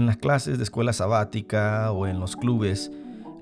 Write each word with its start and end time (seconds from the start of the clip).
En 0.00 0.06
las 0.06 0.16
clases 0.16 0.56
de 0.56 0.64
escuela 0.64 0.94
sabática 0.94 1.92
o 1.92 2.06
en 2.06 2.20
los 2.20 2.34
clubes, 2.34 2.90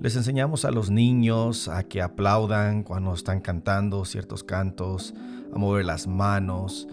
les 0.00 0.16
enseñamos 0.16 0.64
a 0.64 0.72
los 0.72 0.90
niños 0.90 1.68
a 1.68 1.84
que 1.84 2.02
aplaudan 2.02 2.82
cuando 2.82 3.14
están 3.14 3.40
cantando 3.40 4.04
ciertos 4.04 4.42
cantos, 4.42 5.14
a 5.54 5.56
mover 5.56 5.84
las 5.84 6.08
manos, 6.08 6.88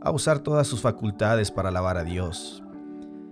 a 0.00 0.10
usar 0.10 0.38
todas 0.38 0.66
sus 0.66 0.80
facultades 0.80 1.50
para 1.50 1.68
alabar 1.68 1.98
a 1.98 2.04
Dios. 2.04 2.62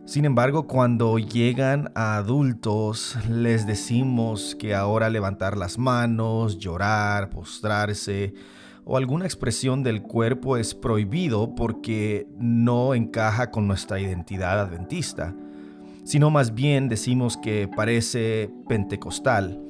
Sin 0.05 0.27
embargo, 0.27 0.67
cuando 0.67 1.19
llegan 1.19 1.91
a 1.95 2.19
adultos, 2.19 3.17
les 3.27 3.67
decimos 3.67 4.55
que 4.57 4.75
ahora 4.75 5.09
levantar 5.09 5.57
las 5.57 5.79
manos, 5.79 6.59
llorar, 6.59 7.31
postrarse 7.31 8.35
o 8.85 8.99
alguna 8.99 9.25
expresión 9.25 9.83
del 9.83 10.03
cuerpo 10.03 10.59
es 10.59 10.75
prohibido 10.75 11.55
porque 11.55 12.29
no 12.39 12.93
encaja 12.93 13.51
con 13.51 13.67
nuestra 13.67 13.99
identidad 14.01 14.61
adventista 14.61 15.35
sino 16.09 16.31
más 16.31 16.55
bien 16.55 16.89
decimos 16.89 17.37
que 17.37 17.69
parece 17.69 18.51
pentecostal 18.67 19.63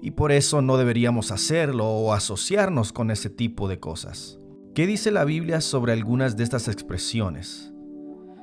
y 0.00 0.12
por 0.12 0.30
eso 0.30 0.62
no 0.62 0.76
deberíamos 0.76 1.32
hacerlo 1.32 1.84
o 1.84 2.12
asociarnos 2.12 2.92
con 2.92 3.10
ese 3.10 3.28
tipo 3.28 3.66
de 3.66 3.80
cosas. 3.80 4.38
¿Qué 4.72 4.86
dice 4.86 5.10
la 5.10 5.24
Biblia 5.24 5.60
sobre 5.60 5.92
algunas 5.92 6.36
de 6.36 6.44
estas 6.44 6.68
expresiones? 6.68 7.72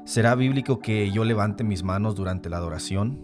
¿Será 0.04 0.36
bíblico 0.36 0.80
que 0.80 1.10
yo 1.10 1.24
levante 1.24 1.64
mis 1.64 1.84
manos 1.84 2.16
durante 2.16 2.50
la 2.50 2.58
adoración? 2.58 3.18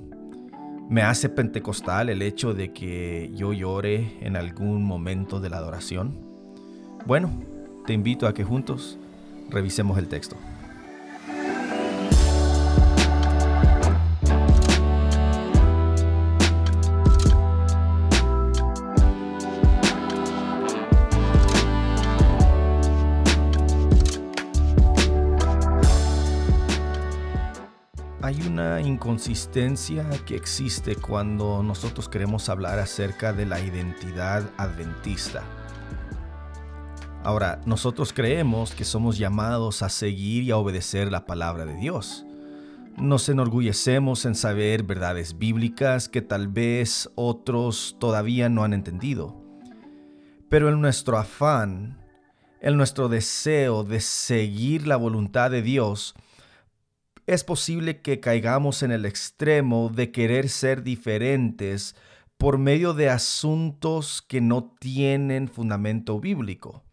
¿Me 0.90 1.02
hace 1.02 1.28
pentecostal 1.28 2.08
el 2.08 2.22
hecho 2.22 2.54
de 2.54 2.72
que 2.72 3.30
yo 3.36 3.52
llore 3.52 4.20
en 4.22 4.38
algún 4.38 4.86
momento 4.86 5.42
de 5.42 5.50
la 5.50 5.58
adoración? 5.58 6.18
Bueno, 7.06 7.30
te 7.86 7.92
invito 7.92 8.26
a 8.26 8.34
que 8.34 8.46
juntos 8.46 8.98
revisemos 9.50 9.98
el 9.98 10.08
texto. 10.08 10.38
Inconsistencia 28.94 30.08
que 30.26 30.36
existe 30.36 30.96
cuando 30.96 31.64
nosotros 31.64 32.08
queremos 32.08 32.48
hablar 32.50 32.80
acerca 32.80 33.34
de 33.34 33.46
la 33.46 33.60
identidad 33.60 34.44
adventista. 34.58 35.44
Ahora, 37.24 37.62
nosotros 37.66 38.14
creemos 38.14 38.74
que 38.74 38.84
somos 38.84 39.18
llamados 39.18 39.82
a 39.82 39.90
seguir 39.90 40.44
y 40.44 40.52
a 40.52 40.58
obedecer 40.58 41.12
la 41.12 41.26
palabra 41.26 41.66
de 41.66 41.76
Dios. 41.76 42.26
Nos 42.98 43.28
enorgullecemos 43.30 44.26
en 44.26 44.36
saber 44.36 44.84
verdades 44.84 45.38
bíblicas 45.38 46.10
que 46.10 46.22
tal 46.22 46.48
vez 46.48 47.10
otros 47.16 47.96
todavía 48.00 48.50
no 48.50 48.64
han 48.64 48.74
entendido. 48.74 49.36
Pero 50.50 50.70
en 50.70 50.82
nuestro 50.82 51.18
afán, 51.18 51.98
en 52.62 52.78
nuestro 52.78 53.10
deseo 53.10 53.84
de 53.84 54.02
seguir 54.02 54.86
la 54.86 54.98
voluntad 54.98 55.50
de 55.50 55.62
Dios, 55.62 56.14
es 57.26 57.44
posible 57.44 58.02
que 58.02 58.20
caigamos 58.20 58.84
en 58.84 58.92
el 58.92 59.06
extremo 59.06 59.90
de 59.90 60.12
querer 60.12 60.50
ser 60.50 60.84
diferentes 60.84 61.96
por 62.38 62.58
medio 62.58 62.94
de 62.94 63.10
asuntos 63.10 64.22
que 64.22 64.42
no 64.42 64.76
tienen 64.80 65.48
fundamento 65.48 66.20
bíblico. 66.20 66.84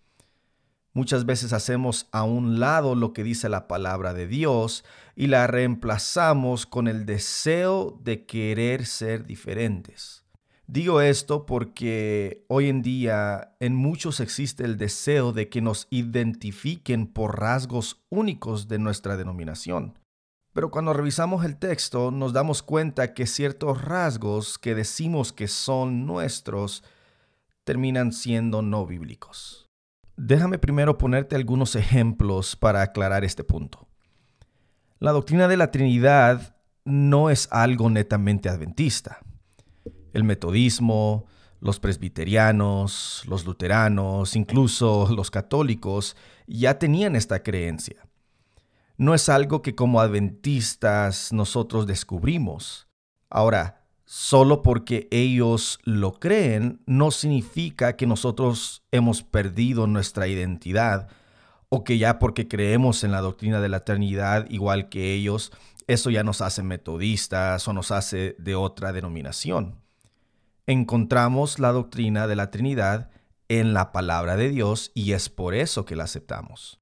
Muchas 0.92 1.24
veces 1.24 1.52
hacemos 1.52 2.08
a 2.12 2.24
un 2.24 2.58
lado 2.60 2.94
lo 2.94 3.12
que 3.12 3.22
dice 3.22 3.48
la 3.48 3.68
palabra 3.68 4.12
de 4.12 4.26
Dios 4.26 4.84
y 5.14 5.28
la 5.28 5.46
reemplazamos 5.46 6.66
con 6.66 6.88
el 6.88 7.06
deseo 7.06 8.00
de 8.02 8.26
querer 8.26 8.86
ser 8.86 9.24
diferentes. 9.24 10.24
Digo 10.66 11.00
esto 11.00 11.46
porque 11.46 12.44
hoy 12.48 12.68
en 12.68 12.82
día 12.82 13.56
en 13.58 13.74
muchos 13.74 14.20
existe 14.20 14.64
el 14.64 14.78
deseo 14.78 15.32
de 15.32 15.48
que 15.48 15.60
nos 15.60 15.88
identifiquen 15.90 17.08
por 17.08 17.40
rasgos 17.40 18.04
únicos 18.08 18.68
de 18.68 18.78
nuestra 18.78 19.16
denominación. 19.16 19.99
Pero 20.52 20.70
cuando 20.70 20.92
revisamos 20.92 21.44
el 21.44 21.56
texto 21.56 22.10
nos 22.10 22.32
damos 22.32 22.62
cuenta 22.62 23.14
que 23.14 23.26
ciertos 23.26 23.82
rasgos 23.82 24.58
que 24.58 24.74
decimos 24.74 25.32
que 25.32 25.46
son 25.46 26.06
nuestros 26.06 26.82
terminan 27.64 28.12
siendo 28.12 28.60
no 28.60 28.84
bíblicos. 28.84 29.70
Déjame 30.16 30.58
primero 30.58 30.98
ponerte 30.98 31.36
algunos 31.36 31.76
ejemplos 31.76 32.56
para 32.56 32.82
aclarar 32.82 33.24
este 33.24 33.44
punto. 33.44 33.86
La 34.98 35.12
doctrina 35.12 35.46
de 35.46 35.56
la 35.56 35.70
Trinidad 35.70 36.56
no 36.84 37.30
es 37.30 37.48
algo 37.52 37.88
netamente 37.88 38.48
adventista. 38.48 39.20
El 40.12 40.24
metodismo, 40.24 41.26
los 41.60 41.78
presbiterianos, 41.78 43.22
los 43.28 43.46
luteranos, 43.46 44.34
incluso 44.34 45.08
los 45.14 45.30
católicos 45.30 46.16
ya 46.46 46.78
tenían 46.78 47.14
esta 47.14 47.42
creencia 47.42 48.09
no 49.00 49.14
es 49.14 49.30
algo 49.30 49.62
que 49.62 49.74
como 49.74 50.02
adventistas 50.02 51.32
nosotros 51.32 51.86
descubrimos. 51.86 52.86
Ahora, 53.30 53.86
solo 54.04 54.60
porque 54.60 55.08
ellos 55.10 55.78
lo 55.84 56.20
creen 56.20 56.82
no 56.84 57.10
significa 57.10 57.96
que 57.96 58.06
nosotros 58.06 58.82
hemos 58.90 59.22
perdido 59.22 59.86
nuestra 59.86 60.28
identidad 60.28 61.08
o 61.70 61.82
que 61.82 61.96
ya 61.96 62.18
porque 62.18 62.46
creemos 62.46 63.02
en 63.02 63.12
la 63.12 63.22
doctrina 63.22 63.62
de 63.62 63.70
la 63.70 63.78
eternidad 63.78 64.44
igual 64.50 64.90
que 64.90 65.14
ellos, 65.14 65.50
eso 65.86 66.10
ya 66.10 66.22
nos 66.22 66.42
hace 66.42 66.62
metodistas 66.62 67.66
o 67.66 67.72
nos 67.72 67.92
hace 67.92 68.36
de 68.38 68.54
otra 68.54 68.92
denominación. 68.92 69.80
Encontramos 70.66 71.58
la 71.58 71.72
doctrina 71.72 72.26
de 72.26 72.36
la 72.36 72.50
Trinidad 72.50 73.08
en 73.48 73.72
la 73.72 73.92
palabra 73.92 74.36
de 74.36 74.50
Dios 74.50 74.92
y 74.94 75.12
es 75.12 75.30
por 75.30 75.54
eso 75.54 75.86
que 75.86 75.96
la 75.96 76.04
aceptamos. 76.04 76.79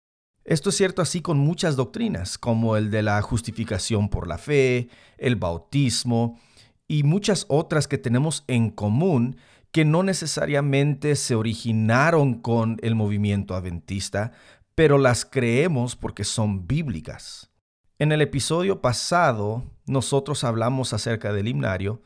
Esto 0.49 0.71
es 0.71 0.77
cierto 0.77 1.03
así 1.03 1.21
con 1.21 1.37
muchas 1.37 1.77
doctrinas, 1.77 2.39
como 2.39 2.79
el 2.79 2.91
de 2.91 3.03
la 3.03 3.21
justificación 3.21 4.09
por 4.09 4.27
la 4.27 4.39
fe, 4.39 4.89
el 5.19 5.37
bautismo 5.37 6.41
y 6.87 7.03
muchas 7.03 7.45
otras 7.51 7.87
que 7.87 7.99
tenemos 7.99 8.45
en 8.47 8.71
común 8.71 9.37
que 9.73 9.85
no 9.85 10.03
necesariamente 10.03 11.17
se 11.17 11.35
originaron 11.35 12.41
con 12.41 12.79
el 12.81 12.95
movimiento 12.95 13.55
adventista, 13.55 14.33
pero 14.75 14.97
las 14.97 15.27
creemos 15.27 15.97
porque 15.97 16.25
son 16.25 16.67
bíblicas. 16.67 17.51
En 17.99 18.11
el 18.11 18.23
episodio 18.23 18.81
pasado 18.81 19.65
nosotros 19.85 20.45
hablamos 20.45 20.95
acerca 20.95 21.31
del 21.35 21.49
himnario 21.49 22.01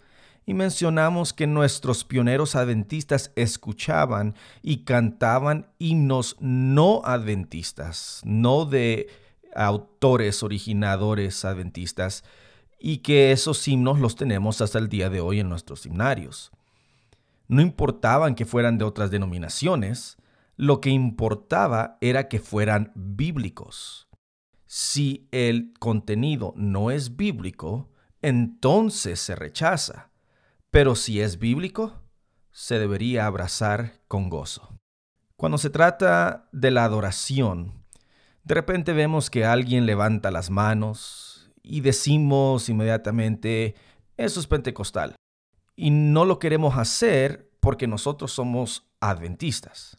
y 0.44 0.54
mencionamos 0.54 1.32
que 1.32 1.47
nuestros 1.47 2.04
pioneros 2.04 2.56
adventistas 2.56 3.32
escuchaban 3.36 4.34
y 4.60 4.84
cantaban 4.84 5.69
himnos 5.78 6.36
no 6.41 7.03
adventistas, 7.04 8.20
no 8.25 8.64
de 8.64 9.08
autores 9.54 10.42
originadores 10.42 11.44
adventistas, 11.44 12.25
y 12.78 12.98
que 12.98 13.31
esos 13.31 13.66
himnos 13.69 14.00
los 14.00 14.16
tenemos 14.16 14.60
hasta 14.60 14.78
el 14.78 14.88
día 14.88 15.08
de 15.08 15.20
hoy 15.20 15.38
en 15.38 15.48
nuestros 15.48 15.86
himnarios. 15.86 16.50
No 17.47 17.62
importaban 17.62 18.34
que 18.34 18.47
fueran 18.47 18.78
de 18.78 18.84
otras 18.84 19.10
denominaciones, 19.10 20.16
lo 20.56 20.81
que 20.81 20.91
importaba 20.91 21.98
era 22.00 22.28
que 22.28 22.41
fueran 22.41 22.91
bíblicos. 22.94 24.08
Si 24.66 25.28
el 25.31 25.75
contenido 25.78 26.54
no 26.56 26.91
es 26.91 27.16
bíblico, 27.16 27.91
entonces 28.22 29.20
se 29.20 29.36
rechaza. 29.36 30.11
Pero 30.72 30.94
si 30.94 31.20
es 31.20 31.38
bíblico, 31.38 32.00
se 32.50 32.78
debería 32.78 33.26
abrazar 33.26 34.00
con 34.08 34.30
gozo. 34.30 34.80
Cuando 35.36 35.58
se 35.58 35.68
trata 35.68 36.48
de 36.50 36.70
la 36.70 36.84
adoración, 36.84 37.84
de 38.42 38.54
repente 38.54 38.94
vemos 38.94 39.28
que 39.28 39.44
alguien 39.44 39.84
levanta 39.84 40.30
las 40.30 40.48
manos 40.48 41.50
y 41.62 41.82
decimos 41.82 42.70
inmediatamente, 42.70 43.74
eso 44.16 44.40
es 44.40 44.46
pentecostal. 44.46 45.14
Y 45.76 45.90
no 45.90 46.24
lo 46.24 46.38
queremos 46.38 46.78
hacer 46.78 47.50
porque 47.60 47.86
nosotros 47.86 48.32
somos 48.32 48.88
adventistas. 48.98 49.98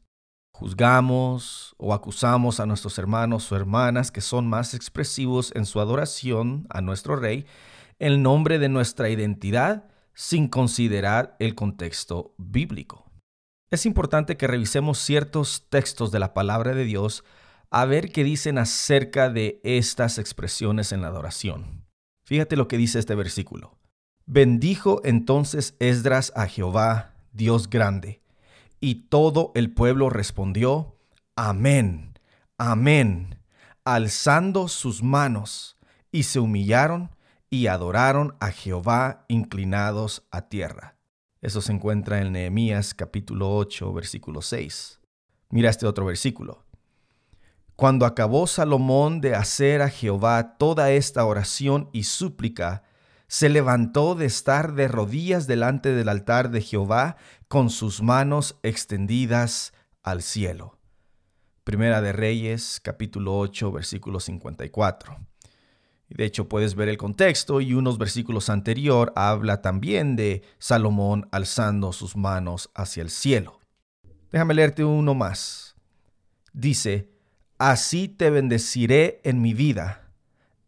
Juzgamos 0.53 1.75
o 1.77 1.93
acusamos 1.93 2.59
a 2.59 2.65
nuestros 2.65 2.97
hermanos 2.97 3.51
o 3.51 3.55
hermanas 3.55 4.11
que 4.11 4.21
son 4.21 4.47
más 4.47 4.73
expresivos 4.73 5.51
en 5.53 5.67
su 5.67 5.79
adoración 5.79 6.65
a 6.71 6.81
nuestro 6.81 7.15
Rey 7.15 7.45
en 7.99 8.23
nombre 8.23 8.57
de 8.57 8.69
nuestra 8.69 9.09
identidad 9.09 9.92
sin 10.13 10.48
considerar 10.48 11.36
el 11.39 11.56
contexto 11.56 12.33
bíblico. 12.38 13.12
Es 13.69 13.86
importante 13.86 14.38
que 14.38 14.48
revisemos 14.48 15.00
ciertos 15.00 15.68
textos 15.69 16.12
de 16.12 16.19
la 16.19 16.33
palabra 16.33 16.74
de 16.75 16.83
Dios 16.83 17.24
a 17.71 17.86
ver 17.86 18.12
qué 18.12 18.24
dicen 18.24 18.60
acerca 18.60 19.30
de 19.30 19.60
estas 19.63 20.19
expresiones 20.19 20.92
en 20.92 21.01
la 21.01 21.07
adoración. 21.07 21.86
Fíjate 22.24 22.56
lo 22.56 22.68
que 22.68 22.77
dice 22.77 23.00
este 23.00 23.15
versículo. 23.15 23.80
Bendijo 24.25 25.01
entonces 25.04 25.75
Esdras 25.80 26.31
a 26.36 26.45
Jehová, 26.48 27.15
Dios 27.33 27.69
grande, 27.69 28.21
y 28.80 29.07
todo 29.10 29.51
el 29.56 29.71
pueblo 29.74 30.10
respondió, 30.10 30.95
Amén, 31.36 32.13
Amén, 32.57 33.39
alzando 33.83 34.68
sus 34.68 35.01
manos, 35.01 35.77
y 36.12 36.24
se 36.24 36.39
humillaron 36.39 37.10
y 37.53 37.67
adoraron 37.67 38.35
a 38.39 38.50
Jehová 38.50 39.25
inclinados 39.27 40.25
a 40.31 40.50
tierra. 40.50 40.97
Eso 41.39 41.61
se 41.61 41.71
encuentra 41.71 42.19
en 42.19 42.31
Nehemías 42.31 42.95
capítulo 42.95 43.55
8, 43.55 43.94
versículo 43.94 44.41
6. 44.41 45.00
Mira 45.51 45.69
este 45.69 45.85
otro 45.85 46.03
versículo. 46.03 46.65
Cuando 47.75 48.07
acabó 48.07 48.47
Salomón 48.47 49.21
de 49.21 49.35
hacer 49.35 49.83
a 49.83 49.89
Jehová 49.89 50.57
toda 50.57 50.89
esta 50.89 51.23
oración 51.25 51.91
y 51.94 52.05
súplica, 52.05 52.85
se 53.27 53.50
levantó 53.50 54.15
de 54.15 54.25
estar 54.25 54.73
de 54.73 54.88
rodillas 54.88 55.45
delante 55.45 55.94
del 55.94 56.09
altar 56.09 56.50
de 56.50 56.59
Jehová 56.59 57.17
con 57.47 57.69
sus 57.69 58.01
manos 58.01 58.57
extendidas 58.63 59.73
al 60.01 60.23
cielo. 60.23 60.79
Primera 61.63 62.01
de 62.01 62.13
Reyes, 62.13 62.79
capítulo 62.83 63.38
8, 63.38 63.71
versículo 63.71 64.19
54. 64.19 65.32
De 66.13 66.25
hecho, 66.25 66.48
puedes 66.48 66.75
ver 66.75 66.89
el 66.89 66.98
contexto 66.98 67.60
y 67.60 67.74
unos 67.74 67.98
versículos 67.98 68.50
anterior 68.50 69.12
habla 69.15 69.63
también 69.63 70.15
de 70.15 70.44
Salomón 70.60 71.27
alzando 71.31 71.92
sus 71.92 72.15
manos 72.15 72.69
hacia 72.75 73.01
el 73.01 73.10
cielo. 73.10 73.60
Déjame 74.31 74.54
leerte 74.54 74.83
uno 74.83 75.15
más. 75.15 75.75
Dice, 76.54 77.10
Así 77.57 78.10
te 78.10 78.30
bendeciré 78.30 79.21
en 79.24 79.42
mi 79.42 79.56
vida, 79.56 80.12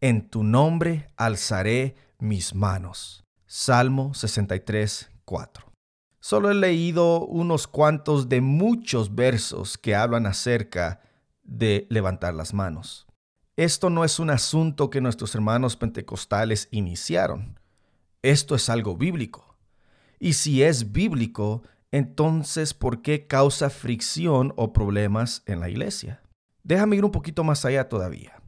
en 0.02 0.30
tu 0.30 0.44
nombre 0.44 1.10
alzaré 1.16 1.96
mis 2.18 2.56
manos. 2.56 3.24
Salmo 3.46 4.16
63, 4.16 5.12
4. 5.26 5.72
Solo 6.20 6.50
he 6.50 6.56
leído 6.56 7.24
unos 7.24 7.68
cuantos 7.68 8.30
de 8.30 8.42
muchos 8.42 9.14
versos 9.14 9.78
que 9.78 9.94
hablan 9.94 10.26
acerca 10.26 11.02
de 11.44 11.86
levantar 11.90 12.34
las 12.34 12.54
manos. 12.54 13.05
Esto 13.58 13.90
no 13.90 14.04
es 14.04 14.20
un 14.20 14.30
asunto 14.32 14.90
que 14.90 15.00
nuestros 15.00 15.34
hermanos 15.34 15.78
pentecostales 15.78 16.68
iniciaron. 16.72 17.58
Esto 18.22 18.54
es 18.54 18.70
algo 18.70 18.98
bíblico. 18.98 19.56
Y 20.20 20.34
si 20.34 20.62
es 20.62 20.92
bíblico, 20.92 21.64
entonces 21.92 22.74
¿por 22.74 23.02
qué 23.02 23.28
causa 23.28 23.70
fricción 23.70 24.52
o 24.58 24.74
problemas 24.74 25.42
en 25.46 25.62
la 25.62 25.70
iglesia? 25.70 26.22
Déjame 26.64 26.98
ir 26.98 27.06
un 27.06 27.12
poquito 27.12 27.46
más 27.46 27.64
allá 27.64 27.88
todavía. 27.88 28.42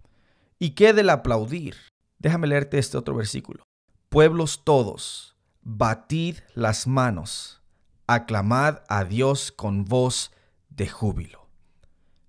¿Y 0.60 0.72
qué 0.72 0.92
del 0.92 1.10
aplaudir? 1.10 1.78
Déjame 2.20 2.48
leerte 2.48 2.78
este 2.78 2.98
otro 2.98 3.16
versículo. 3.16 3.64
Pueblos 4.10 4.66
todos, 4.66 5.38
batid 5.62 6.40
las 6.54 6.86
manos, 6.86 7.62
aclamad 8.08 8.80
a 8.90 9.06
Dios 9.06 9.54
con 9.54 9.86
voz 9.86 10.34
de 10.70 10.90
júbilo. 10.90 11.48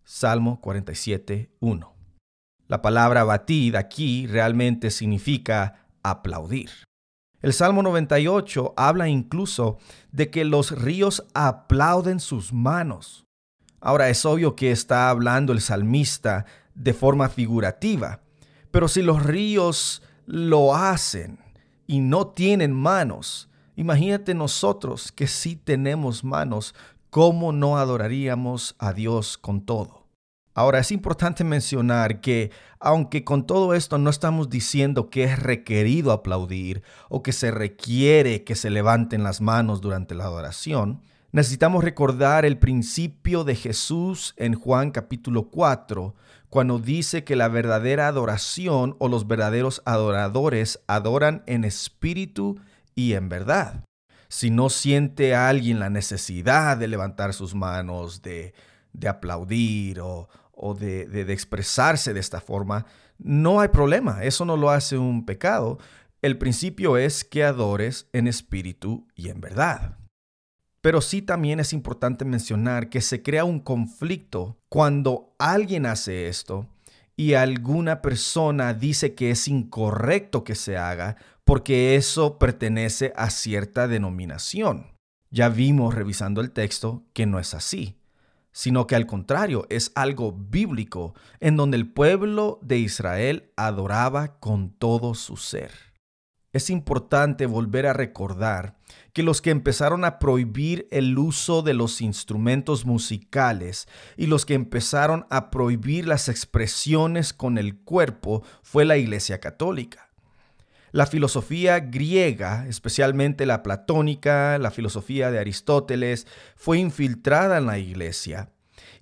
Salmo 0.04 0.60
47, 0.60 1.50
1. 1.58 1.97
La 2.68 2.82
palabra 2.82 3.24
batid 3.24 3.76
aquí 3.76 4.26
realmente 4.26 4.90
significa 4.90 5.86
aplaudir. 6.02 6.68
El 7.40 7.54
Salmo 7.54 7.82
98 7.82 8.74
habla 8.76 9.08
incluso 9.08 9.78
de 10.12 10.28
que 10.28 10.44
los 10.44 10.72
ríos 10.72 11.24
aplauden 11.32 12.20
sus 12.20 12.52
manos. 12.52 13.24
Ahora 13.80 14.10
es 14.10 14.26
obvio 14.26 14.54
que 14.54 14.70
está 14.70 15.08
hablando 15.08 15.54
el 15.54 15.62
salmista 15.62 16.44
de 16.74 16.92
forma 16.92 17.30
figurativa, 17.30 18.20
pero 18.70 18.86
si 18.86 19.00
los 19.00 19.22
ríos 19.22 20.02
lo 20.26 20.74
hacen 20.74 21.38
y 21.86 22.00
no 22.00 22.26
tienen 22.26 22.74
manos, 22.74 23.48
imagínate 23.76 24.34
nosotros 24.34 25.10
que 25.10 25.26
sí 25.26 25.56
tenemos 25.56 26.22
manos, 26.22 26.74
¿cómo 27.08 27.52
no 27.52 27.78
adoraríamos 27.78 28.76
a 28.78 28.92
Dios 28.92 29.38
con 29.38 29.62
todo? 29.62 29.97
Ahora, 30.58 30.80
es 30.80 30.90
importante 30.90 31.44
mencionar 31.44 32.20
que 32.20 32.50
aunque 32.80 33.22
con 33.22 33.46
todo 33.46 33.74
esto 33.74 33.96
no 33.96 34.10
estamos 34.10 34.50
diciendo 34.50 35.08
que 35.08 35.22
es 35.22 35.38
requerido 35.38 36.10
aplaudir 36.10 36.82
o 37.08 37.22
que 37.22 37.30
se 37.30 37.52
requiere 37.52 38.42
que 38.42 38.56
se 38.56 38.68
levanten 38.68 39.22
las 39.22 39.40
manos 39.40 39.80
durante 39.80 40.16
la 40.16 40.24
adoración, 40.24 41.00
necesitamos 41.30 41.84
recordar 41.84 42.44
el 42.44 42.58
principio 42.58 43.44
de 43.44 43.54
Jesús 43.54 44.34
en 44.36 44.54
Juan 44.54 44.90
capítulo 44.90 45.48
4, 45.48 46.16
cuando 46.50 46.80
dice 46.80 47.22
que 47.22 47.36
la 47.36 47.46
verdadera 47.46 48.08
adoración 48.08 48.96
o 48.98 49.06
los 49.06 49.28
verdaderos 49.28 49.80
adoradores 49.84 50.80
adoran 50.88 51.44
en 51.46 51.62
espíritu 51.62 52.58
y 52.96 53.12
en 53.12 53.28
verdad. 53.28 53.84
Si 54.26 54.50
no 54.50 54.70
siente 54.70 55.36
alguien 55.36 55.78
la 55.78 55.88
necesidad 55.88 56.76
de 56.76 56.88
levantar 56.88 57.32
sus 57.32 57.54
manos, 57.54 58.22
de, 58.22 58.54
de 58.92 59.08
aplaudir 59.08 60.00
o, 60.00 60.28
o 60.58 60.74
de, 60.74 61.32
expresarse 61.32 62.12
de 62.12 62.20
esta 62.20 62.40
forma, 62.40 62.86
no 63.18 63.60
hay 63.60 63.68
problema, 63.68 64.22
eso 64.24 64.44
no 64.44 64.56
lo 64.56 64.70
hace 64.70 64.98
un 64.98 65.24
pecado. 65.24 65.78
El 66.20 66.36
principio 66.36 66.96
es 66.96 67.24
que 67.24 67.44
adores 67.44 68.08
en 68.12 68.26
espíritu 68.26 69.06
y 69.14 69.28
en 69.28 69.40
verdad. 69.40 69.98
Pero 70.80 71.00
sí 71.00 71.22
también 71.22 71.60
es 71.60 71.72
importante 71.72 72.24
mencionar 72.24 72.88
que 72.88 73.00
se 73.00 73.22
crea 73.22 73.44
un 73.44 73.60
conflicto 73.60 74.58
cuando 74.68 75.34
alguien 75.38 75.86
hace 75.86 76.28
esto 76.28 76.68
y 77.16 77.34
alguna 77.34 78.00
persona 78.00 78.74
dice 78.74 79.14
que 79.14 79.30
es 79.30 79.48
incorrecto 79.48 80.44
que 80.44 80.54
se 80.54 80.76
haga 80.76 81.16
porque 81.44 81.96
eso 81.96 82.38
pertenece 82.38 83.12
a 83.16 83.30
cierta 83.30 83.88
denominación. 83.88 84.92
Ya 85.30 85.48
vimos 85.48 85.94
revisando 85.94 86.40
el 86.40 86.52
texto 86.52 87.04
que 87.12 87.26
no 87.26 87.38
es 87.38 87.54
así 87.54 87.98
sino 88.58 88.88
que 88.88 88.96
al 88.96 89.06
contrario 89.06 89.66
es 89.70 89.92
algo 89.94 90.32
bíblico 90.32 91.14
en 91.38 91.56
donde 91.56 91.76
el 91.76 91.88
pueblo 91.88 92.58
de 92.60 92.78
Israel 92.78 93.52
adoraba 93.56 94.40
con 94.40 94.70
todo 94.70 95.14
su 95.14 95.36
ser. 95.36 95.70
Es 96.52 96.68
importante 96.68 97.46
volver 97.46 97.86
a 97.86 97.92
recordar 97.92 98.76
que 99.12 99.22
los 99.22 99.40
que 99.40 99.50
empezaron 99.50 100.04
a 100.04 100.18
prohibir 100.18 100.88
el 100.90 101.16
uso 101.16 101.62
de 101.62 101.74
los 101.74 102.00
instrumentos 102.00 102.84
musicales 102.84 103.86
y 104.16 104.26
los 104.26 104.44
que 104.44 104.54
empezaron 104.54 105.28
a 105.30 105.50
prohibir 105.50 106.08
las 106.08 106.28
expresiones 106.28 107.32
con 107.32 107.58
el 107.58 107.78
cuerpo 107.78 108.42
fue 108.64 108.84
la 108.84 108.96
Iglesia 108.96 109.38
Católica. 109.38 110.07
La 110.90 111.06
filosofía 111.06 111.80
griega, 111.80 112.66
especialmente 112.68 113.46
la 113.46 113.62
platónica, 113.62 114.58
la 114.58 114.70
filosofía 114.70 115.30
de 115.30 115.38
Aristóteles, 115.38 116.26
fue 116.56 116.78
infiltrada 116.78 117.58
en 117.58 117.66
la 117.66 117.78
iglesia 117.78 118.50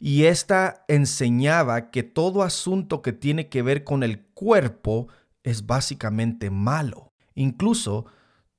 y 0.00 0.24
ésta 0.24 0.84
enseñaba 0.88 1.90
que 1.90 2.02
todo 2.02 2.42
asunto 2.42 3.02
que 3.02 3.12
tiene 3.12 3.48
que 3.48 3.62
ver 3.62 3.84
con 3.84 4.02
el 4.02 4.20
cuerpo 4.20 5.08
es 5.42 5.66
básicamente 5.66 6.50
malo. 6.50 7.12
Incluso 7.34 8.06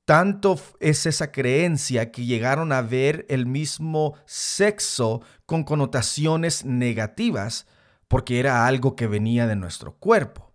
tanto 0.04 0.58
es 0.80 1.04
esa 1.06 1.30
creencia 1.30 2.10
que 2.10 2.24
llegaron 2.24 2.72
a 2.72 2.80
ver 2.80 3.26
el 3.28 3.46
mismo 3.46 4.14
sexo 4.24 5.20
con 5.44 5.64
connotaciones 5.64 6.64
negativas 6.64 7.66
porque 8.08 8.40
era 8.40 8.66
algo 8.66 8.96
que 8.96 9.06
venía 9.06 9.46
de 9.46 9.56
nuestro 9.56 9.96
cuerpo. 9.96 10.47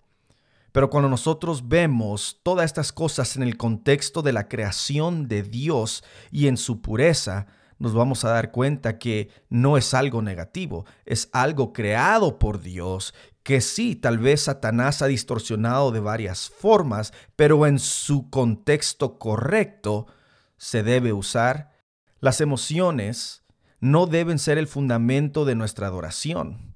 Pero 0.74 0.90
cuando 0.90 1.08
nosotros 1.08 1.70
vemos 1.70 2.40
todas 2.42 2.66
estas 2.66 2.92
cosas 2.92 3.38
en 3.38 3.44
el 3.44 3.58
contexto 3.58 4.24
de 4.24 4.34
la 4.34 4.50
creación 4.50 5.28
de 5.28 5.44
Dios 5.44 6.04
y 6.32 6.48
en 6.48 6.58
su 6.58 6.82
pureza, 6.82 7.46
nos 7.78 7.94
vamos 7.94 8.26
a 8.26 8.30
dar 8.30 8.52
cuenta 8.52 8.98
que 8.98 9.30
no 9.50 9.78
es 9.78 9.94
algo 9.94 10.24
negativo, 10.24 10.86
es 11.06 11.30
algo 11.32 11.74
creado 11.74 12.40
por 12.40 12.60
Dios 12.60 13.14
que 13.44 13.62
sí, 13.62 13.96
tal 13.96 14.18
vez 14.18 14.44
Satanás 14.44 15.02
ha 15.02 15.08
distorsionado 15.08 15.92
de 15.92 16.00
varias 16.00 16.50
formas, 16.50 17.14
pero 17.36 17.68
en 17.68 17.78
su 17.78 18.30
contexto 18.30 19.20
correcto 19.20 20.08
se 20.58 20.82
debe 20.82 21.14
usar. 21.14 21.72
Las 22.20 22.42
emociones 22.42 23.44
no 23.80 24.08
deben 24.08 24.40
ser 24.40 24.58
el 24.58 24.68
fundamento 24.68 25.46
de 25.46 25.56
nuestra 25.56 25.88
adoración 25.88 26.73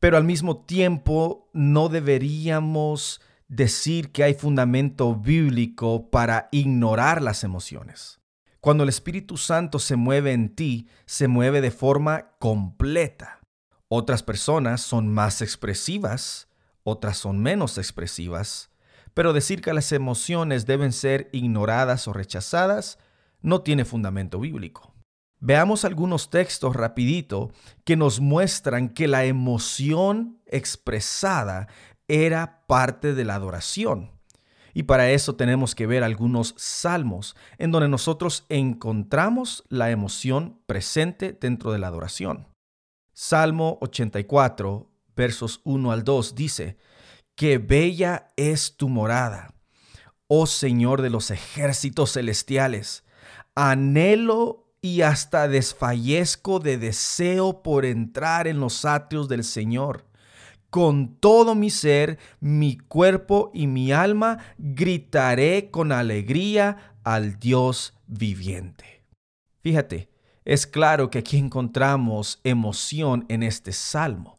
pero 0.00 0.16
al 0.16 0.24
mismo 0.24 0.64
tiempo 0.64 1.50
no 1.52 1.88
deberíamos 1.88 3.20
decir 3.48 4.12
que 4.12 4.24
hay 4.24 4.34
fundamento 4.34 5.14
bíblico 5.14 6.10
para 6.10 6.48
ignorar 6.52 7.20
las 7.20 7.44
emociones. 7.44 8.18
Cuando 8.60 8.82
el 8.82 8.88
Espíritu 8.88 9.36
Santo 9.36 9.78
se 9.78 9.96
mueve 9.96 10.32
en 10.32 10.54
ti, 10.54 10.88
se 11.04 11.28
mueve 11.28 11.60
de 11.60 11.70
forma 11.70 12.32
completa. 12.38 13.40
Otras 13.88 14.22
personas 14.22 14.80
son 14.80 15.12
más 15.12 15.42
expresivas, 15.42 16.48
otras 16.82 17.18
son 17.18 17.40
menos 17.40 17.76
expresivas, 17.76 18.70
pero 19.14 19.32
decir 19.32 19.60
que 19.60 19.74
las 19.74 19.92
emociones 19.92 20.64
deben 20.64 20.92
ser 20.92 21.28
ignoradas 21.32 22.06
o 22.08 22.12
rechazadas 22.12 22.98
no 23.42 23.62
tiene 23.62 23.84
fundamento 23.84 24.38
bíblico. 24.38 24.89
Veamos 25.40 25.86
algunos 25.86 26.28
textos 26.28 26.76
rapidito 26.76 27.50
que 27.84 27.96
nos 27.96 28.20
muestran 28.20 28.90
que 28.90 29.08
la 29.08 29.24
emoción 29.24 30.38
expresada 30.46 31.66
era 32.08 32.66
parte 32.66 33.14
de 33.14 33.24
la 33.24 33.36
adoración. 33.36 34.10
Y 34.74 34.84
para 34.84 35.10
eso 35.10 35.36
tenemos 35.36 35.74
que 35.74 35.86
ver 35.86 36.04
algunos 36.04 36.54
salmos 36.58 37.36
en 37.58 37.70
donde 37.72 37.88
nosotros 37.88 38.44
encontramos 38.48 39.64
la 39.68 39.90
emoción 39.90 40.60
presente 40.66 41.32
dentro 41.32 41.72
de 41.72 41.78
la 41.78 41.88
adoración. 41.88 42.46
Salmo 43.12 43.78
84, 43.80 44.90
versos 45.16 45.60
1 45.64 45.90
al 45.90 46.04
2 46.04 46.34
dice, 46.34 46.76
que 47.34 47.58
bella 47.58 48.32
es 48.36 48.76
tu 48.76 48.88
morada, 48.88 49.54
oh 50.26 50.46
Señor 50.46 51.00
de 51.00 51.10
los 51.10 51.30
ejércitos 51.30 52.12
celestiales. 52.12 53.04
Anhelo 53.54 54.69
y 54.82 55.02
hasta 55.02 55.48
desfallezco 55.48 56.58
de 56.58 56.78
deseo 56.78 57.62
por 57.62 57.84
entrar 57.84 58.46
en 58.46 58.60
los 58.60 58.84
atrios 58.84 59.28
del 59.28 59.44
Señor. 59.44 60.06
Con 60.70 61.16
todo 61.16 61.54
mi 61.54 61.68
ser, 61.70 62.18
mi 62.38 62.78
cuerpo 62.78 63.50
y 63.52 63.66
mi 63.66 63.92
alma 63.92 64.38
gritaré 64.58 65.70
con 65.70 65.92
alegría 65.92 66.94
al 67.02 67.38
Dios 67.38 67.94
viviente. 68.06 69.04
Fíjate, 69.62 70.08
es 70.44 70.66
claro 70.66 71.10
que 71.10 71.18
aquí 71.18 71.36
encontramos 71.36 72.40
emoción 72.44 73.26
en 73.28 73.42
este 73.42 73.72
salmo. 73.72 74.38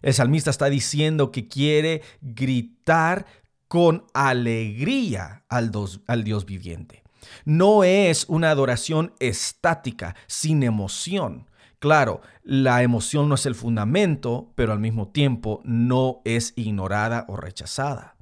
El 0.00 0.14
salmista 0.14 0.50
está 0.50 0.70
diciendo 0.70 1.32
que 1.32 1.48
quiere 1.48 2.02
gritar 2.20 3.26
con 3.66 4.04
alegría 4.14 5.44
al 5.48 5.72
al 6.06 6.24
Dios 6.24 6.46
viviente. 6.46 7.02
No 7.44 7.84
es 7.84 8.24
una 8.28 8.50
adoración 8.50 9.12
estática, 9.20 10.16
sin 10.26 10.62
emoción. 10.62 11.48
Claro, 11.78 12.20
la 12.42 12.82
emoción 12.82 13.28
no 13.28 13.36
es 13.36 13.46
el 13.46 13.54
fundamento, 13.54 14.52
pero 14.54 14.72
al 14.72 14.80
mismo 14.80 15.08
tiempo 15.08 15.60
no 15.64 16.20
es 16.24 16.52
ignorada 16.56 17.24
o 17.28 17.36
rechazada. 17.36 18.16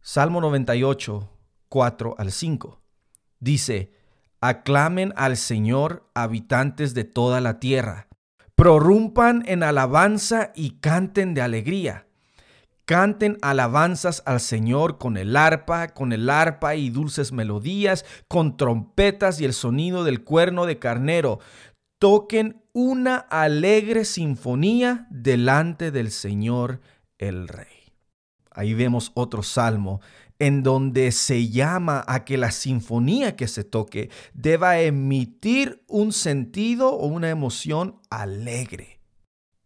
Salmo 0.00 0.40
98, 0.40 1.30
4 1.68 2.14
al 2.18 2.32
5. 2.32 2.80
Dice, 3.40 3.92
aclamen 4.40 5.12
al 5.16 5.36
Señor 5.36 6.10
habitantes 6.14 6.94
de 6.94 7.04
toda 7.04 7.40
la 7.40 7.60
tierra, 7.60 8.08
prorrumpan 8.54 9.44
en 9.46 9.62
alabanza 9.62 10.52
y 10.54 10.80
canten 10.80 11.34
de 11.34 11.42
alegría 11.42 12.07
Canten 12.88 13.36
alabanzas 13.42 14.22
al 14.24 14.40
Señor 14.40 14.96
con 14.96 15.18
el 15.18 15.36
arpa, 15.36 15.88
con 15.88 16.14
el 16.14 16.30
arpa 16.30 16.74
y 16.74 16.88
dulces 16.88 17.32
melodías, 17.32 18.06
con 18.28 18.56
trompetas 18.56 19.42
y 19.42 19.44
el 19.44 19.52
sonido 19.52 20.04
del 20.04 20.24
cuerno 20.24 20.64
de 20.64 20.78
carnero. 20.78 21.38
Toquen 21.98 22.62
una 22.72 23.18
alegre 23.18 24.06
sinfonía 24.06 25.06
delante 25.10 25.90
del 25.90 26.10
Señor 26.10 26.80
el 27.18 27.48
Rey. 27.48 27.92
Ahí 28.52 28.72
vemos 28.72 29.12
otro 29.12 29.42
salmo 29.42 30.00
en 30.38 30.62
donde 30.62 31.12
se 31.12 31.50
llama 31.50 32.02
a 32.08 32.24
que 32.24 32.38
la 32.38 32.50
sinfonía 32.52 33.36
que 33.36 33.48
se 33.48 33.64
toque 33.64 34.08
deba 34.32 34.80
emitir 34.80 35.84
un 35.88 36.14
sentido 36.14 36.94
o 36.94 37.06
una 37.06 37.28
emoción 37.28 38.00
alegre 38.08 38.97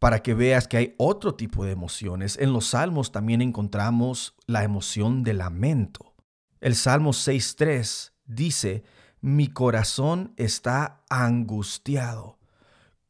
para 0.02 0.20
que 0.20 0.34
veas 0.34 0.66
que 0.66 0.78
hay 0.78 0.94
otro 0.98 1.36
tipo 1.36 1.64
de 1.64 1.70
emociones. 1.70 2.36
En 2.40 2.52
los 2.52 2.70
salmos 2.70 3.12
también 3.12 3.40
encontramos 3.40 4.34
la 4.48 4.64
emoción 4.64 5.22
de 5.22 5.32
lamento. 5.32 6.16
El 6.60 6.74
Salmo 6.74 7.12
6.3 7.12 8.10
dice, 8.24 8.82
mi 9.20 9.46
corazón 9.46 10.34
está 10.36 11.04
angustiado. 11.08 12.40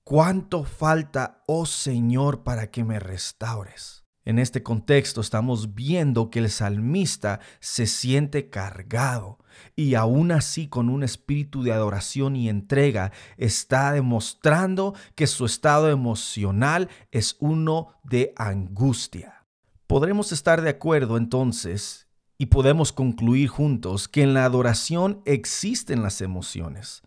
¿Cuánto 0.05 0.65
falta, 0.65 1.43
oh 1.47 1.65
Señor, 1.65 2.43
para 2.43 2.71
que 2.71 2.85
me 2.85 2.99
restaures? 2.99 4.02
En 4.25 4.39
este 4.39 4.63
contexto 4.63 5.21
estamos 5.21 5.75
viendo 5.75 6.31
que 6.31 6.39
el 6.39 6.49
salmista 6.49 7.41
se 7.59 7.87
siente 7.87 8.51
cargado 8.51 9.39
y 9.75 9.95
aún 9.95 10.31
así 10.31 10.69
con 10.69 10.89
un 10.89 11.03
espíritu 11.03 11.65
de 11.65 11.73
adoración 11.73 12.37
y 12.37 12.49
entrega 12.49 13.11
está 13.37 13.93
demostrando 13.93 14.95
que 15.17 15.27
su 15.27 15.45
estado 15.45 15.91
emocional 15.91 16.89
es 17.11 17.37
uno 17.41 17.95
de 18.05 18.33
angustia. 18.37 19.45
Podremos 19.89 20.31
estar 20.31 20.63
de 20.63 20.71
acuerdo 20.71 21.17
entonces 21.17 22.07
y 22.39 22.47
podemos 22.47 22.93
concluir 22.93 23.49
juntos 23.49 24.07
que 24.07 24.23
en 24.23 24.35
la 24.35 24.45
adoración 24.45 25.21
existen 25.25 26.03
las 26.03 26.21
emociones. 26.21 27.03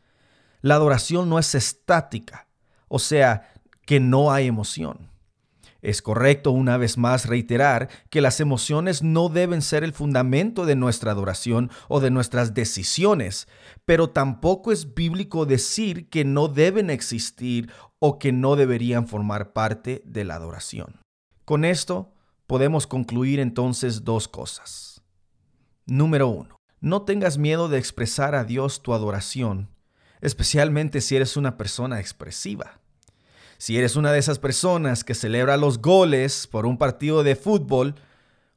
La 0.61 0.75
adoración 0.75 1.29
no 1.29 1.39
es 1.39 1.55
estática, 1.55 2.47
o 2.89 2.99
sea, 2.99 3.53
que 3.85 3.99
no 4.01 4.31
hay 4.31 4.47
emoción. 4.47 5.14
Es 5.85 6.01
correcto 6.01 6.49
una 6.49 6.77
vez 6.77 6.97
más 6.97 7.27
reiterar 7.27 7.89
que 8.09 8.19
las 8.19 8.39
emociones 8.39 9.03
no 9.03 9.29
deben 9.29 9.61
ser 9.61 9.83
el 9.83 9.93
fundamento 9.93 10.65
de 10.65 10.75
nuestra 10.75 11.11
adoración 11.11 11.69
o 11.89 11.99
de 11.99 12.09
nuestras 12.09 12.55
decisiones, 12.55 13.47
pero 13.85 14.09
tampoco 14.09 14.71
es 14.71 14.95
bíblico 14.95 15.45
decir 15.45 16.09
que 16.09 16.25
no 16.25 16.47
deben 16.47 16.89
existir 16.89 17.71
o 17.99 18.17
que 18.17 18.31
no 18.31 18.55
deberían 18.55 19.07
formar 19.07 19.53
parte 19.53 20.01
de 20.05 20.25
la 20.25 20.33
adoración. 20.33 21.01
Con 21.45 21.63
esto 21.63 22.15
podemos 22.47 22.87
concluir 22.87 23.39
entonces 23.39 24.03
dos 24.03 24.27
cosas. 24.27 25.03
Número 25.85 26.27
uno, 26.29 26.55
no 26.81 27.03
tengas 27.03 27.37
miedo 27.37 27.69
de 27.69 27.77
expresar 27.77 28.33
a 28.33 28.43
Dios 28.43 28.81
tu 28.81 28.95
adoración, 28.95 29.69
especialmente 30.19 30.99
si 30.99 31.15
eres 31.15 31.37
una 31.37 31.57
persona 31.57 31.99
expresiva. 31.99 32.79
Si 33.57 33.77
eres 33.77 33.95
una 33.95 34.11
de 34.11 34.19
esas 34.19 34.39
personas 34.39 35.03
que 35.03 35.13
celebra 35.13 35.55
los 35.55 35.81
goles 35.81 36.47
por 36.47 36.65
un 36.65 36.77
partido 36.77 37.23
de 37.23 37.35
fútbol, 37.35 37.95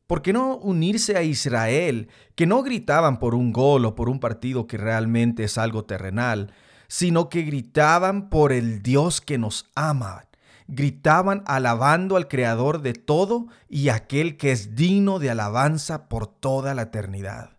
¿por 0.06 0.22
qué 0.22 0.32
no 0.32 0.56
unirse 0.56 1.16
a 1.16 1.22
Israel, 1.22 2.08
que 2.34 2.46
no 2.46 2.62
gritaban 2.62 3.20
por 3.20 3.34
un 3.34 3.52
gol 3.52 3.84
o 3.84 3.94
por 3.94 4.08
un 4.08 4.18
partido 4.18 4.66
que 4.66 4.76
realmente 4.76 5.44
es 5.44 5.56
algo 5.56 5.84
terrenal, 5.84 6.52
sino 6.88 7.28
que 7.28 7.42
gritaban 7.42 8.28
por 8.28 8.52
el 8.52 8.82
Dios 8.82 9.20
que 9.20 9.38
nos 9.38 9.70
ama? 9.76 10.24
Gritaban 10.66 11.44
alabando 11.46 12.16
al 12.16 12.28
Creador 12.28 12.82
de 12.82 12.92
todo 12.92 13.46
y 13.68 13.90
aquel 13.90 14.36
que 14.36 14.50
es 14.50 14.74
digno 14.74 15.20
de 15.20 15.30
alabanza 15.30 16.08
por 16.08 16.26
toda 16.26 16.74
la 16.74 16.82
eternidad. 16.82 17.56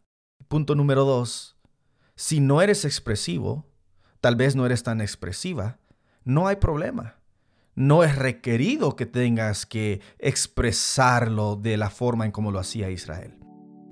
Punto 0.48 0.76
número 0.76 1.06
dos. 1.06 1.58
Si 2.16 2.42
no 2.42 2.62
eres 2.62 2.84
expresivo, 2.84 3.66
tal 4.20 4.36
vez 4.36 4.56
no 4.58 4.66
eres 4.66 4.84
tan 4.84 5.00
expresiva, 5.00 5.80
no 6.26 6.48
hay 6.48 6.58
problema 6.58 7.19
no 7.80 8.04
es 8.04 8.18
requerido 8.18 8.98
que 8.98 9.06
tengas 9.06 9.66
que 9.66 10.02
expresarlo 10.20 11.56
de 11.56 11.78
la 11.78 11.90
forma 11.90 12.26
en 12.26 12.32
como 12.32 12.52
lo 12.52 12.60
hacía 12.60 12.90
Israel. 12.90 13.38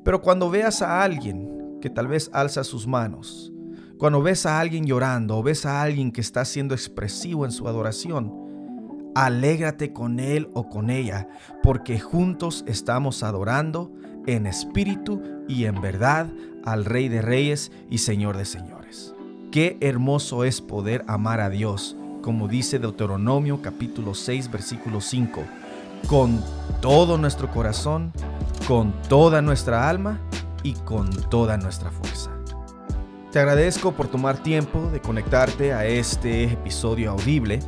Pero 0.03 0.21
cuando 0.21 0.49
veas 0.49 0.81
a 0.81 1.01
alguien 1.01 1.79
que 1.81 1.89
tal 1.89 2.09
vez 2.09 2.29
alza 2.33 2.65
sus 2.65 2.85
manos, 2.85 3.53
cuando 3.97 4.21
ves 4.21 4.45
a 4.45 4.59
alguien 4.59 4.85
llorando 4.85 5.37
o 5.37 5.43
ves 5.43 5.65
a 5.65 5.81
alguien 5.81 6.11
que 6.11 6.19
está 6.19 6.43
siendo 6.43 6.75
expresivo 6.75 7.45
en 7.45 7.53
su 7.53 7.65
adoración, 7.65 9.13
alégrate 9.15 9.93
con 9.93 10.19
él 10.19 10.49
o 10.53 10.67
con 10.67 10.89
ella, 10.89 11.29
porque 11.63 11.97
juntos 11.97 12.65
estamos 12.67 13.23
adorando 13.23 13.93
en 14.25 14.47
espíritu 14.47 15.21
y 15.47 15.63
en 15.63 15.79
verdad 15.79 16.29
al 16.65 16.83
Rey 16.83 17.07
de 17.07 17.21
Reyes 17.21 17.71
y 17.89 17.99
Señor 17.99 18.35
de 18.35 18.43
Señores. 18.43 19.15
Qué 19.49 19.77
hermoso 19.79 20.43
es 20.43 20.59
poder 20.59 21.05
amar 21.07 21.39
a 21.39 21.49
Dios 21.49 21.95
como 22.27 22.49
dice 22.49 22.77
Deuteronomio 22.77 23.61
capítulo 23.61 24.13
6 24.13 24.51
versículo 24.51 24.99
5, 24.99 25.43
con 26.09 26.43
todo 26.81 27.17
nuestro 27.17 27.49
corazón, 27.49 28.11
con 28.67 28.91
toda 29.03 29.41
nuestra 29.41 29.87
alma 29.87 30.19
y 30.61 30.73
con 30.73 31.09
toda 31.29 31.55
nuestra 31.55 31.89
fuerza. 31.89 32.31
Te 33.31 33.39
agradezco 33.39 33.93
por 33.93 34.09
tomar 34.09 34.43
tiempo 34.43 34.89
de 34.91 34.99
conectarte 34.99 35.71
a 35.71 35.85
este 35.85 36.43
episodio 36.43 37.11
audible. 37.11 37.61